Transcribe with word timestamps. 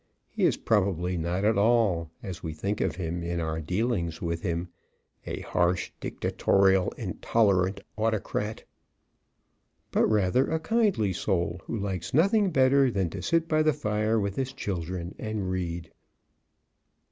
He 0.31 0.45
is 0.45 0.57
probably 0.57 1.15
not 1.15 1.45
at 1.45 1.59
all 1.59 2.09
as 2.23 2.41
we 2.41 2.53
think 2.55 2.81
of 2.81 2.95
him 2.95 3.21
in 3.21 3.39
our 3.39 3.61
dealings 3.61 4.19
with 4.19 4.41
him 4.41 4.69
a 5.27 5.41
harsh, 5.41 5.91
dictatorial, 5.99 6.89
intolerant 6.97 7.81
autocrat, 7.99 8.63
but 9.91 10.07
rather 10.07 10.47
a 10.49 10.59
kindly 10.59 11.13
soul 11.13 11.61
who 11.65 11.77
likes 11.77 12.15
nothing 12.15 12.49
better 12.49 12.89
than 12.89 13.11
to 13.11 13.21
sit 13.21 13.47
by 13.47 13.61
the 13.61 13.73
fire 13.73 14.19
with 14.19 14.37
his 14.37 14.53
children 14.53 15.13
and 15.19 15.51
read. 15.51 15.91